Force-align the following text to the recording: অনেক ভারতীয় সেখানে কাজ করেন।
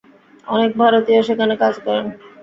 অনেক 0.47 0.71
ভারতীয় 0.77 1.21
সেখানে 1.27 1.53
কাজ 1.63 1.75
করেন। 1.85 2.05